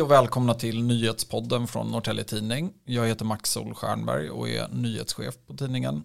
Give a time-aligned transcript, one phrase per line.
[0.00, 2.72] Hej och välkomna till nyhetspodden från Norrtelje Tidning.
[2.84, 6.02] Jag heter Max Solstjernberg och är nyhetschef på tidningen.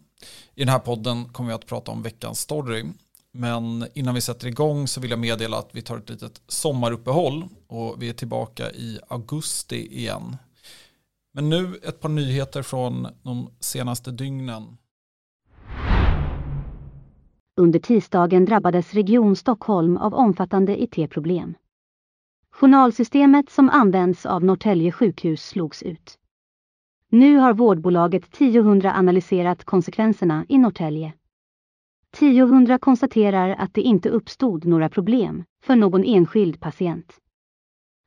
[0.56, 2.86] I den här podden kommer vi att prata om veckans story.
[3.32, 7.48] Men innan vi sätter igång så vill jag meddela att vi tar ett litet sommaruppehåll
[7.68, 10.38] och vi är tillbaka i augusti igen.
[11.34, 14.78] Men nu ett par nyheter från de senaste dygnen.
[17.58, 21.56] Under tisdagen drabbades Region Stockholm av omfattande IT-problem.
[22.60, 26.20] Journalsystemet som används av Norrtälje sjukhus slogs ut.
[27.10, 31.14] Nu har vårdbolaget 1000 analyserat konsekvenserna i Norrtälje.
[32.14, 37.14] 1000 konstaterar att det inte uppstod några problem för någon enskild patient.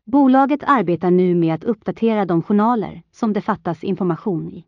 [0.04, 4.64] Bolaget arbetar nu med att uppdatera de journaler som det fattas information i.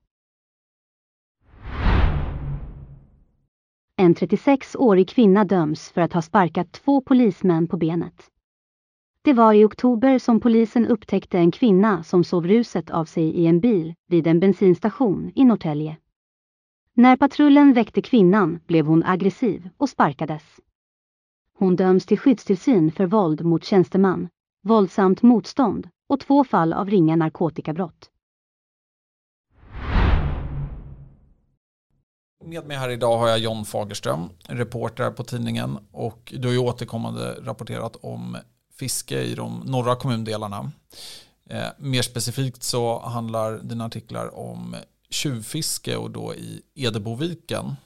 [3.96, 8.30] En 36-årig kvinna döms för att ha sparkat två polismän på benet.
[9.22, 13.46] Det var i oktober som polisen upptäckte en kvinna som sov ruset av sig i
[13.46, 15.96] en bil vid en bensinstation i Norrtälje.
[16.94, 20.42] När patrullen väckte kvinnan blev hon aggressiv och sparkades.
[21.58, 24.28] Hon döms till skyddstillsyn för våld mot tjänsteman,
[24.62, 28.10] våldsamt motstånd och två fall av ringa narkotikabrott.
[32.44, 36.58] Med mig här idag har jag John Fagerström, reporter på tidningen och du har ju
[36.58, 38.36] återkommande rapporterat om
[38.80, 40.72] fiske i de norra kommundelarna.
[41.50, 44.76] Eh, mer specifikt så handlar dina artiklar om
[45.10, 47.76] tjuvfiske och då i Edeboviken.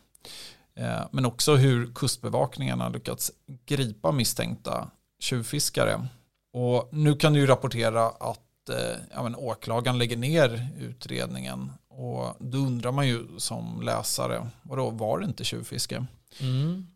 [0.77, 3.33] Eh, men också hur kustbevakningen har lyckats
[3.67, 6.09] gripa misstänkta tjuvfiskare.
[6.53, 11.73] Och nu kan du ju rapportera att eh, ja, men åklagaren lägger ner utredningen.
[11.89, 16.07] Och då undrar man ju som läsare, vadå, var det inte tjuvfiske?
[16.41, 16.87] Mm.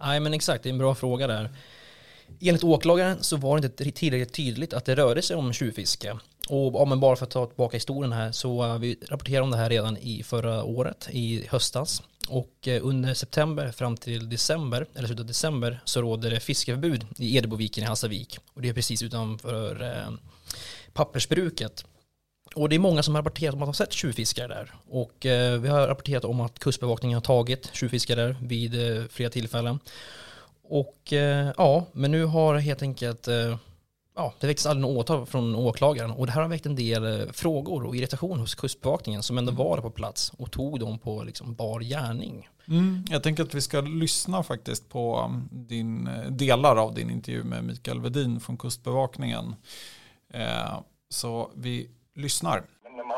[0.00, 1.50] Nej men exakt, det är en bra fråga där.
[2.40, 6.18] Enligt åklagaren så var det inte tillräckligt tydligt att det rörde sig om tjuvfiske.
[6.48, 9.50] Och ja, men bara för att ta tillbaka historien här så uh, vi rapporterade om
[9.50, 12.02] det här redan i förra året, i höstas.
[12.28, 17.06] Och uh, under september fram till december, eller slutet av december, så råder det fiskeförbud
[17.18, 18.38] i Edeboviken i Hallstavik.
[18.54, 20.16] Och det är precis utanför uh,
[20.92, 21.84] pappersbruket.
[22.54, 24.74] Och det är många som har rapporterat om att de har sett tjuvfiskare där.
[24.88, 29.30] Och eh, vi har rapporterat om att Kustbevakningen har tagit tjuvfiskare där vid eh, flera
[29.30, 29.78] tillfällen.
[30.74, 33.58] Och eh, ja, men nu har helt enkelt eh,
[34.16, 37.20] ja, det väcktes aldrig något åtal från åklagaren och det här har väckt en del
[37.20, 41.22] eh, frågor och irritation hos Kustbevakningen som ändå var på plats och tog dem på
[41.22, 42.48] liksom bar gärning.
[42.68, 47.44] Mm, jag tänker att vi ska lyssna faktiskt på um, din, delar av din intervju
[47.44, 49.54] med Mikael Vedin från Kustbevakningen.
[50.32, 52.62] Eh, så vi lyssnar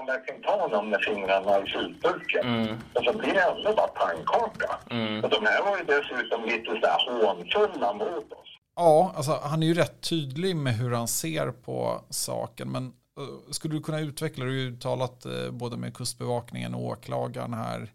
[0.06, 2.46] man verkligen tar honom med fingrarna i syltburken.
[2.46, 2.76] Mm.
[2.94, 4.78] Och så blir det ändå bara pannkaka.
[4.90, 5.24] Mm.
[5.24, 8.48] Och de här var ju dessutom lite så här hånfulla mot oss.
[8.76, 12.72] Ja, alltså han är ju rätt tydlig med hur han ser på saken.
[12.72, 16.84] Men uh, skulle du kunna utveckla, du har ju talat uh, både med kustbevakningen och
[16.84, 17.92] åklagaren här.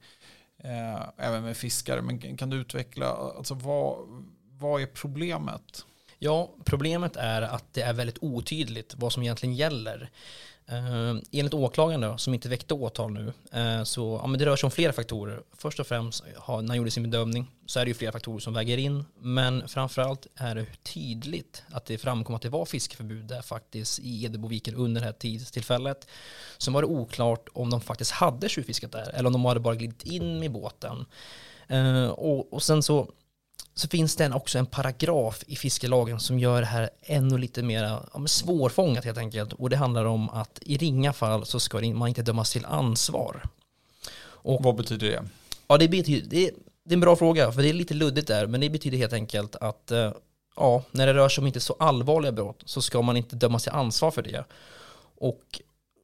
[0.65, 2.01] Uh, även med fiskare.
[2.01, 3.07] Men kan du utveckla,
[3.37, 3.97] alltså vad,
[4.59, 5.85] vad är problemet?
[6.23, 10.09] Ja, problemet är att det är väldigt otydligt vad som egentligen gäller.
[10.71, 14.55] Uh, enligt åklagaren då, som inte väckte åtal nu, uh, så ja, men det rör
[14.55, 15.41] sig om flera faktorer.
[15.57, 18.39] Först och främst, har, när han gjorde sin bedömning, så är det ju flera faktorer
[18.39, 19.05] som väger in.
[19.19, 24.25] Men framförallt är det tydligt att det framkom att det var fiskeförbud där faktiskt i
[24.25, 26.07] Edeboviken under det här tidstillfället.
[26.57, 29.75] Sen var det oklart om de faktiskt hade tjuvfiskat där eller om de hade bara
[29.75, 31.05] glidit in med båten.
[31.71, 33.07] Uh, och, och sen så
[33.73, 37.83] så finns det också en paragraf i fiskelagen som gör det här ännu lite mer
[37.83, 39.53] ja, svårfångat helt enkelt.
[39.53, 43.43] Och det handlar om att i ringa fall så ska man inte dömas till ansvar.
[44.23, 45.23] Och, Vad betyder det?
[45.67, 46.51] Ja, det, betyder, det, är,
[46.83, 49.13] det är en bra fråga, för det är lite luddigt där, men det betyder helt
[49.13, 50.11] enkelt att eh,
[50.55, 53.63] ja, när det rör sig om inte så allvarliga brott så ska man inte dömas
[53.63, 54.43] till ansvar för det.
[55.17, 55.61] Och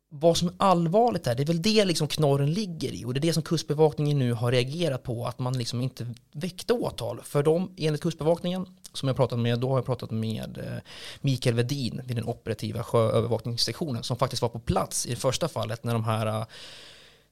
[0.09, 3.19] vad som är allvarligt här, det är väl det liksom knorren ligger i och det
[3.19, 7.21] är det som Kustbevakningen nu har reagerat på att man liksom inte väckte åtal.
[7.23, 10.81] För de, enligt Kustbevakningen, som jag pratat med, då har jag pratat med eh,
[11.21, 15.83] Mikael Vedin vid den operativa sjöövervakningssektionen som faktiskt var på plats i det första fallet
[15.83, 16.45] när de här eh,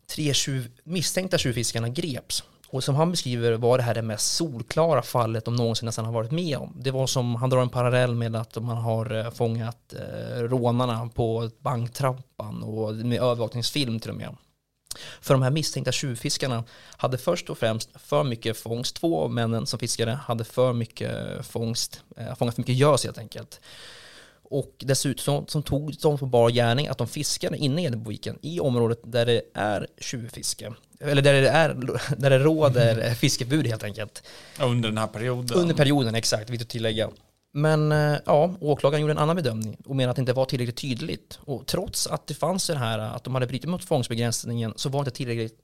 [0.08, 2.44] tre tjuv, misstänkta tjuvfiskarna greps.
[2.76, 6.12] Och som han beskriver var det här det mest solklara fallet de någonsin nästan har
[6.12, 6.74] varit med om.
[6.76, 11.10] Det var som, han drar en parallell med att man har eh, fångat eh, rånarna
[11.14, 14.36] på banktrappan och med övervakningsfilm till och med.
[15.22, 16.64] För de här misstänkta tjuvfiskarna
[16.98, 18.96] hade först och främst för mycket fångst.
[18.96, 23.18] Två av männen som fiskade hade för mycket fångst, eh, fångat för mycket gös helt
[23.18, 23.62] enkelt.
[24.56, 28.60] Och dessutom som tog de på bar gärning att de fiskade inne i Edeboviken i
[28.60, 30.74] området där det är tjuvfiske.
[31.00, 31.70] Eller där det, är,
[32.18, 34.24] där det råder fiskebud helt enkelt.
[34.60, 35.58] Under den här perioden?
[35.58, 37.10] Under perioden, exakt, vill jag tillägga.
[37.54, 40.78] Men eh, ja, åklagaren gjorde en annan bedömning och menade att det inte var tillräckligt
[40.78, 41.40] tydligt.
[41.46, 45.00] Och trots att det fanns det här att de hade brutit mot tvångsbegränsningen så var
[45.00, 45.60] det inte tillräckligt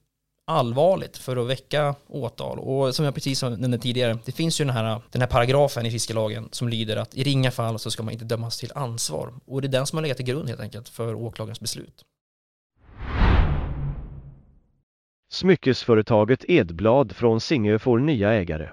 [0.52, 2.58] allvarligt för att väcka åtal.
[2.58, 5.90] Och som jag precis nämnde tidigare, det finns ju den här, den här paragrafen i
[5.90, 9.34] fiskelagen som lyder att i ringa fall så ska man inte dömas till ansvar.
[9.46, 12.04] Och det är den som har legat till grund helt enkelt för åklagarens beslut.
[15.32, 18.68] Smyckesföretaget Edblad från Singö får nya ägare.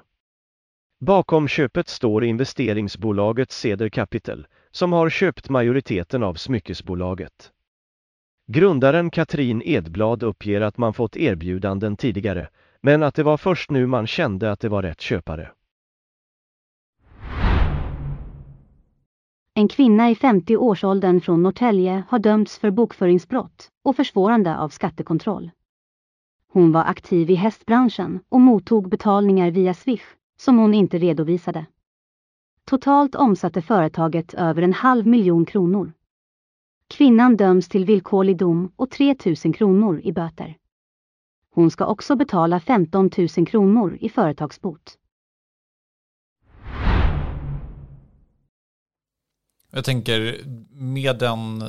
[1.05, 7.51] Bakom köpet står investeringsbolaget Ceder Capital, som har köpt majoriteten av smyckesbolaget.
[8.51, 12.49] Grundaren Katrin Edblad uppger att man fått erbjudanden tidigare,
[12.81, 15.51] men att det var först nu man kände att det var rätt köpare.
[19.53, 25.51] En kvinna i 50-årsåldern från Norrtälje har dömts för bokföringsbrott och försvårande av skattekontroll.
[26.51, 31.65] Hon var aktiv i hästbranschen och mottog betalningar via Swish som hon inte redovisade.
[32.65, 35.91] Totalt omsatte företaget över en halv miljon kronor.
[36.89, 39.15] Kvinnan döms till villkorlig dom och 3
[39.45, 40.57] 000 kronor i böter.
[41.51, 44.97] Hon ska också betala 15 000 kronor i företagsbot.
[49.71, 50.41] Jag tänker
[50.71, 51.63] med, den,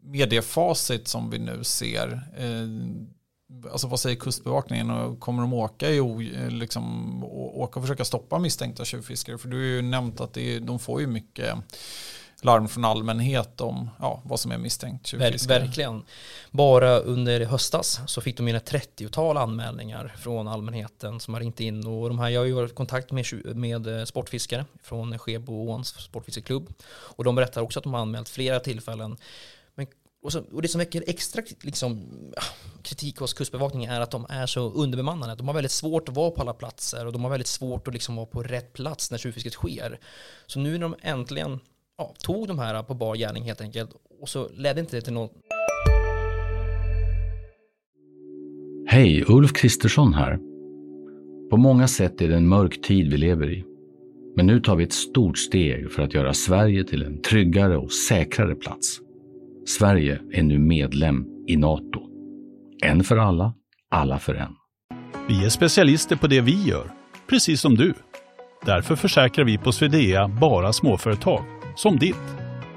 [0.00, 5.52] med det facit som vi nu ser, eh, alltså vad säger kustbevakningen och kommer de
[5.52, 7.24] åka, i, eh, liksom,
[7.54, 9.38] åka och försöka stoppa misstänkta tjuvfiskare?
[9.38, 11.54] För du har ju nämnt att det, de får ju mycket
[12.44, 15.48] larm från allmänhet om ja, vad som är misstänkt tjuvfiske.
[15.48, 16.02] verkligen.
[16.50, 21.60] Bara under höstas så fick de in ett 30-tal anmälningar från allmänheten som har ringt
[21.60, 23.26] in och de här, jag har ju varit i kontakt med,
[23.56, 28.60] med eh, sportfiskare från Skeboåns sportfiskeklubb och de berättar också att de har anmält flera
[28.60, 29.16] tillfällen
[29.74, 29.86] men
[30.22, 32.08] och, så, och, det som väcker extra liksom,
[32.82, 35.34] kritik hos Kustbevakningen är att de är så underbemannade.
[35.34, 37.94] De har väldigt svårt att vara på alla platser och de har väldigt svårt att
[37.94, 40.00] liksom vara på rätt plats när tjuvfisket sker.
[40.46, 41.60] Så nu när de äntligen
[42.00, 45.12] ja, tog de här på bar gärning helt enkelt och så ledde inte det till
[45.12, 45.32] något.
[48.86, 50.38] Hej, Ulf Kristersson här.
[51.50, 53.64] På många sätt är det en mörk tid vi lever i.
[54.36, 57.92] Men nu tar vi ett stort steg för att göra Sverige till en tryggare och
[57.92, 58.98] säkrare plats.
[59.66, 62.00] Sverige är nu medlem i Nato.
[62.84, 63.54] En för alla,
[63.90, 64.52] alla för en.
[65.28, 66.90] Vi är specialister på det vi gör,
[67.26, 67.94] precis som du.
[68.66, 72.16] Därför försäkrar vi på Swedea bara småföretag som ditt.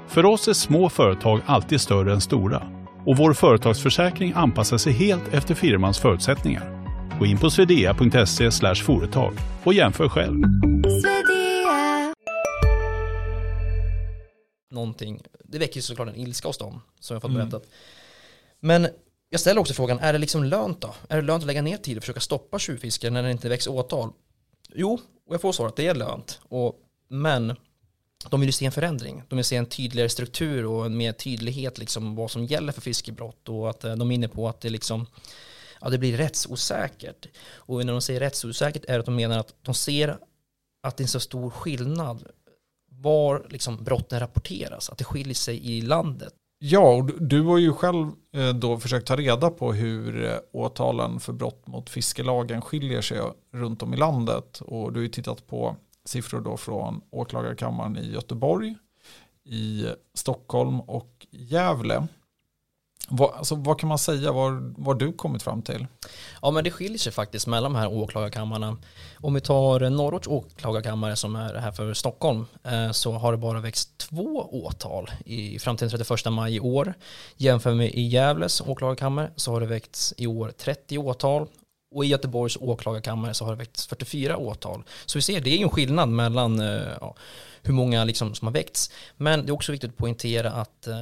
[0.08, 2.62] För oss är små företag alltid större än stora
[3.06, 6.84] och vår företagsförsäkring anpassar sig helt efter firmans förutsättningar.
[7.18, 10.42] Gå in på swedea.se företag och jämför själv.
[14.70, 17.40] Någonting, det väcker såklart en ilska hos dem, som jag fått mm.
[17.40, 17.68] berättat.
[18.60, 18.88] Men
[19.30, 20.94] jag ställer också frågan, är det liksom lönt då?
[21.08, 23.66] Är det lönt att lägga ner tid och försöka stoppa tjuvfiske när det inte väcks
[23.66, 24.10] åtal?
[24.74, 26.40] Jo, och jag får svaret att det är lönt.
[26.48, 26.74] Och,
[27.08, 27.56] men
[28.30, 29.22] de vill ju se en förändring.
[29.28, 32.80] De vill se en tydligare struktur och en mer tydlighet liksom vad som gäller för
[32.80, 35.06] fiskebrott och att eh, de är inne på att det liksom
[35.80, 37.26] ja, det blir rättsosäkert.
[37.54, 40.18] Och när de säger rättsosäkert är det att de menar att de ser
[40.82, 42.24] att det är en så stor skillnad
[42.90, 46.32] var liksom brotten rapporteras, att det skiljer sig i landet.
[46.58, 51.20] Ja, och du har ju själv eh, då försökt ta reda på hur eh, åtalen
[51.20, 53.20] för brott mot fiskelagen skiljer sig
[53.52, 54.60] runt om i landet.
[54.60, 58.76] Och du har ju tittat på siffror då från åklagarkammaren i Göteborg,
[59.44, 62.06] i Stockholm och Gävle.
[63.08, 64.52] Vad, alltså, vad kan man säga, vad
[64.84, 65.86] har du kommit fram till?
[66.42, 68.76] Ja men det skiljer sig faktiskt mellan de här åklagarkammarna.
[69.16, 73.60] Om vi tar Norrorts åklagarkammare som är här för Stockholm eh, så har det bara
[73.60, 76.94] växt två åtal i, fram till den 31 maj i år.
[77.36, 81.48] Jämför med i Gävles åklagarkammare så har det väckts i år 30 åtal
[81.90, 84.82] och i Göteborgs åklagarkammare så har det väckts 44 åtal.
[85.06, 87.14] Så vi ser, det är ju en skillnad mellan eh, ja,
[87.62, 88.90] hur många liksom som har väckts.
[89.16, 90.94] Men det är också viktigt att poängtera att eh,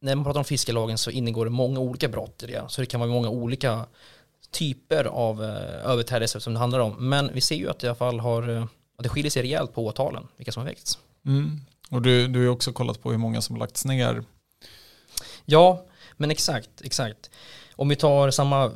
[0.00, 2.64] när man pratar om fiskelagen så ingår det många olika brott i det.
[2.68, 3.86] Så det kan vara många olika
[4.50, 7.08] typer av eh, överträdelser som det handlar om.
[7.08, 8.62] Men vi ser ju att det i alla fall har, eh,
[8.96, 10.98] att det skiljer sig rejält på åtalen, vilka som har väckts.
[11.26, 11.60] Mm.
[11.90, 14.24] Och du, du har ju också kollat på hur många som har lagts ner.
[15.44, 15.84] Ja,
[16.16, 17.30] men exakt, exakt.
[17.76, 18.72] Om vi tar samma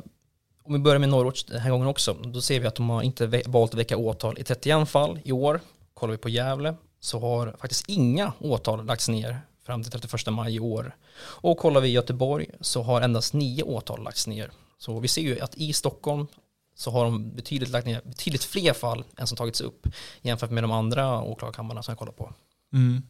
[0.63, 3.01] om vi börjar med Norwich den här gången också, då ser vi att de har
[3.01, 5.61] inte valt att väcka åtal i 31 fall i år.
[5.93, 10.55] Kollar vi på Gävle så har faktiskt inga åtal lagts ner fram till 31 maj
[10.55, 10.95] i år.
[11.19, 14.51] Och kollar vi i Göteborg så har endast nio åtal lagts ner.
[14.77, 16.27] Så vi ser ju att i Stockholm
[16.75, 19.87] så har de betydligt lagt ner betydligt fler fall än som tagits upp
[20.21, 22.33] jämfört med de andra åklagarkammarna som jag kollar på.
[22.73, 23.03] Mm.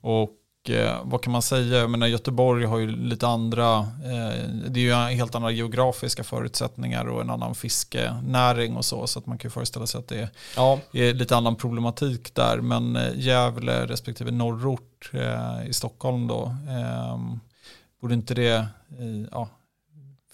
[0.00, 0.30] Och
[0.74, 5.10] eh, vad kan man säga, jag menar Göteborg har ju lite andra, eh, det är
[5.10, 9.48] ju helt andra geografiska förutsättningar och en annan fiskenäring och så, så att man kan
[9.48, 10.78] ju föreställa sig att det är, ja.
[10.92, 17.18] är lite annan problematik där, men eh, Gävle respektive norrort eh, i Stockholm då, eh,
[18.00, 18.66] borde inte det,
[19.30, 19.48] ja,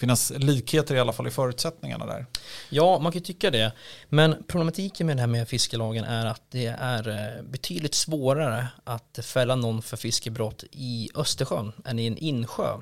[0.01, 2.27] finnas likheter i alla fall i förutsättningarna där.
[2.71, 3.73] Ja, man kan ju tycka det.
[4.09, 9.19] Men problematiken med det här med fiskelagen är att det är eh, betydligt svårare att
[9.23, 12.77] fälla någon för fiskebrott i Östersjön än i en insjö.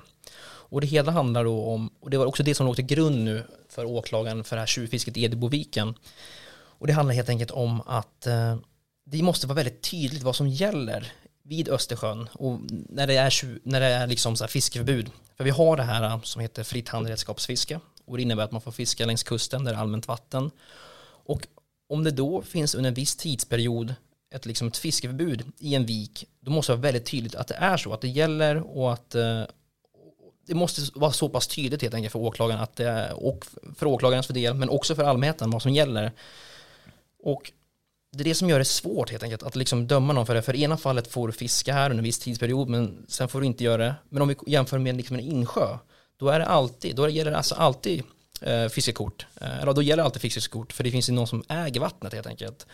[0.75, 3.25] Och det hela handlar då om, och det var också det som låg till grund
[3.25, 5.95] nu för åklagaren för det här tjuvfisket i Edeboviken.
[6.79, 8.57] Och det handlar helt enkelt om att eh,
[9.07, 11.13] det måste vara väldigt tydligt vad som gäller
[11.45, 15.11] vid Östersjön och när det är, när det är liksom så fiskeförbud.
[15.37, 18.61] För vi har det här äh, som heter fritt handredskapsfiske och det innebär att man
[18.61, 20.51] får fiska längs kusten där det är allmänt vatten.
[21.27, 21.47] Och
[21.89, 23.95] om det då finns under en viss tidsperiod
[24.35, 27.55] ett, liksom ett fiskeförbud i en vik, då måste det vara väldigt tydligt att det
[27.55, 29.43] är så, att det gäller och att äh,
[30.47, 33.47] det måste vara så pass tydligt helt enkelt för åklagaren att det, och
[33.77, 36.13] för åklagarens del, men också för allmänheten vad som gäller.
[37.23, 37.53] Och
[38.17, 40.43] det är det som gör det svårt helt enkelt att liksom döma någon för det.
[40.43, 43.41] För i ena fallet får du fiska här under en viss tidsperiod men sen får
[43.41, 43.95] du inte göra det.
[44.09, 45.79] Men om vi jämför med liksom en insjö
[46.17, 48.03] då är det alltid, då gäller det alltså alltid
[48.41, 49.27] eh, fiskekort.
[49.41, 52.27] Eh, eller då gäller alltid fiskekort för det finns ju någon som äger vattnet helt
[52.27, 52.67] enkelt.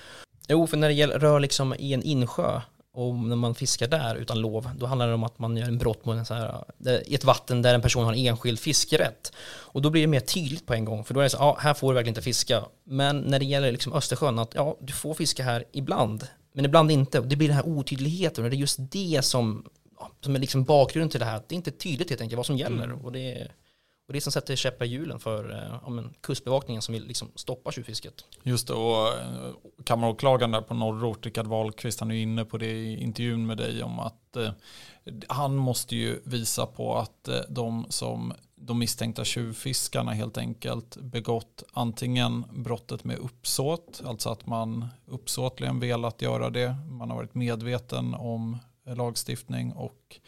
[0.48, 2.60] Jo, för när det gäller, rör liksom i en insjö
[3.00, 5.78] och när man fiskar där utan lov, då handlar det om att man gör en
[5.78, 6.64] brott mot en så här,
[7.06, 9.32] i ett vatten där en person har en enskild fiskerätt.
[9.46, 11.56] Och då blir det mer tydligt på en gång, för då är det så, ja,
[11.60, 12.64] här får du verkligen inte fiska.
[12.84, 16.90] Men när det gäller liksom Östersjön, att ja, du får fiska här ibland, men ibland
[16.90, 17.20] inte.
[17.20, 19.66] Det blir den här otydligheten och det är just det som,
[20.20, 21.42] som är liksom bakgrunden till det här.
[21.48, 22.84] Det är inte tydligt helt enkelt vad som gäller.
[22.84, 23.00] Mm.
[23.00, 23.52] Och det är,
[24.10, 27.28] och det som sätter käppar i hjulen för eh, ja, men, kustbevakningen som vill liksom
[27.34, 28.24] stoppa tjuvfisket.
[28.42, 29.52] Just det, och eh,
[29.84, 33.82] kammaråklagaren där på norrort, Rickard Wahlqvist, han är inne på det i intervjun med dig
[33.82, 34.50] om att eh,
[35.28, 41.62] han måste ju visa på att eh, de som de misstänkta tjuvfiskarna helt enkelt begått
[41.72, 48.14] antingen brottet med uppsåt, alltså att man uppsåtligen velat göra det, man har varit medveten
[48.14, 50.20] om lagstiftning och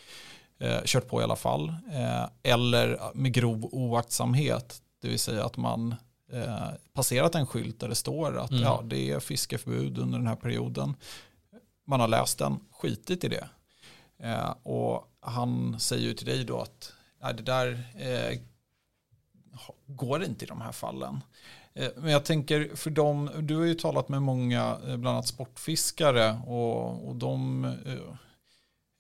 [0.85, 1.69] kört på i alla fall.
[1.69, 5.95] Eh, eller med grov oaktsamhet, det vill säga att man
[6.33, 8.63] eh, passerat en skylt där det står att mm.
[8.63, 10.95] ja, det är fiskeförbud under den här perioden.
[11.87, 13.49] Man har läst den, skitit i det.
[14.23, 16.93] Eh, och han säger ju till dig då att
[17.23, 18.39] nej, det där eh,
[19.87, 21.21] går inte i de här fallen.
[21.75, 25.27] Eh, men jag tänker för dem, du har ju talat med många, eh, bland annat
[25.27, 27.65] sportfiskare och, och de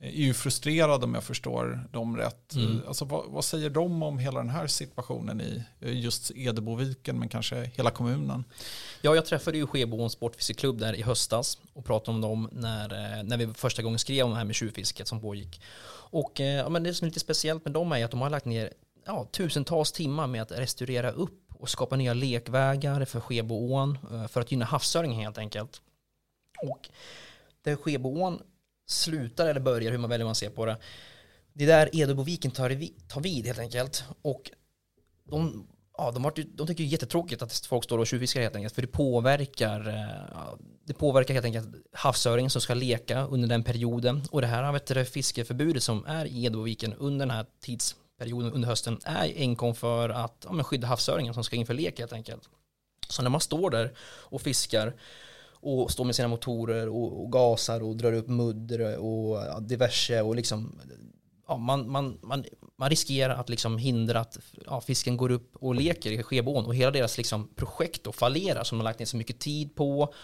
[0.02, 2.54] är ju frustrerade om jag förstår dem rätt.
[2.54, 2.80] Mm.
[2.88, 7.70] Alltså, vad, vad, säger de om hela den här situationen i just Edeboviken men kanske
[7.74, 8.44] hela kommunen?
[9.02, 13.22] Ja, jag träffade ju Skebo sportfiskeklubb där i höstas och pratade om dem när, eh,
[13.22, 15.60] när vi första gången skrev om det här med tjuvfisket som pågick.
[16.12, 18.30] Och eh, ja, men det som är lite speciellt med dem är att de har
[18.30, 18.72] lagt ner
[19.06, 24.40] ja, tusentals timmar med att restaurera upp och skapa nya lekvägar för Skeboån eh, för
[24.40, 25.80] att gynna havsöringen helt enkelt.
[26.62, 26.88] Och
[27.62, 28.42] där Skeboån
[28.86, 30.76] slutar eller börjar, hur man väljer man ser på det.
[31.52, 34.04] Det är där Edoboviken tar, tar vid helt enkelt.
[34.22, 34.50] Och
[35.24, 35.66] de,
[35.98, 38.74] ja, de, har, de tycker det är jättetråkigt att folk står och tjuvfiskar helt enkelt.
[38.74, 44.22] För det påverkar, eh, det påverkar helt enkelt havsöringen som ska leka under den perioden.
[44.30, 48.68] Och det här vet du, fiskeförbudet som är i Edeboviken under den här tidsperioden under
[48.68, 52.48] hösten är enkom för att ja, skydda havsöringen som ska inför lek helt enkelt.
[53.08, 54.94] Så när man står där och fiskar
[55.62, 60.22] och står med sina motorer och, och gasar och drar upp mudder och ja, diverse
[60.22, 60.80] och liksom
[61.48, 62.44] ja, man, man, man,
[62.76, 66.74] man riskerar att liksom hindra att ja, fisken går upp och leker i skebån och
[66.74, 70.14] hela deras liksom projekt då fallerar som de har lagt ner så mycket tid på.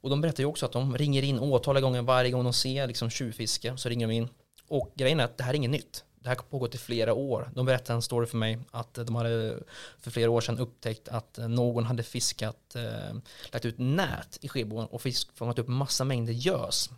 [0.00, 2.86] Och de berättar ju också att de ringer in åtaliga gånger varje gång de ser
[2.86, 4.28] liksom tjuvfiske så ringer de in.
[4.68, 7.14] Och grejen är att det här är inget nytt det här har pågått i flera
[7.14, 7.50] år.
[7.54, 9.58] De berättade en story för mig att de hade
[10.00, 13.16] för flera år sedan upptäckt att någon hade fiskat, eh,
[13.52, 16.90] lagt ut nät i Skebån och fisk, fångat upp massa mängder gös.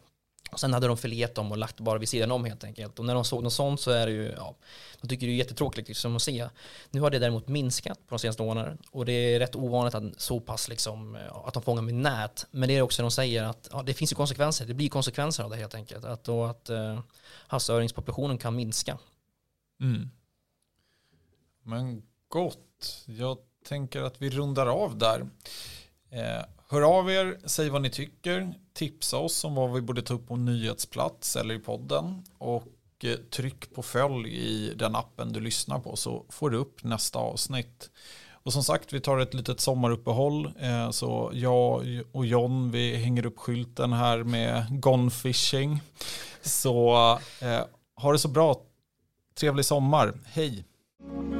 [0.52, 2.98] Och sen hade de filetat dem och lagt bara vid sidan om helt enkelt.
[2.98, 4.54] Och när de såg något sånt så är det ju, ja,
[5.00, 6.48] de tycker det är jättetråkigt liksom att se.
[6.90, 10.20] Nu har det däremot minskat på de senaste åren och det är rätt ovanligt att
[10.20, 12.46] så pass liksom, att de fångar med nät.
[12.50, 15.44] Men det är också de säger att ja, det finns ju konsekvenser, det blir konsekvenser
[15.44, 16.04] av det helt enkelt.
[16.04, 17.00] Att, då att eh,
[17.46, 18.98] havsöringspopulationen kan minska.
[19.80, 20.10] Mm.
[21.62, 23.04] Men gott.
[23.06, 25.26] Jag tänker att vi rundar av där.
[26.10, 30.14] Eh, hör av er, säg vad ni tycker, tipsa oss om vad vi borde ta
[30.14, 32.66] upp på nyhetsplats eller i podden och
[33.04, 37.18] eh, tryck på följ i den appen du lyssnar på så får du upp nästa
[37.18, 37.90] avsnitt.
[38.42, 40.52] Och som sagt, vi tar ett litet sommaruppehåll.
[40.60, 45.80] Eh, så jag och John, vi hänger upp skylten här med Gone Fishing.
[46.42, 46.92] Så
[47.96, 48.62] ha det så bra.
[49.34, 50.14] Trevlig sommar.
[50.24, 50.64] Hej!
[51.02, 51.39] Hej,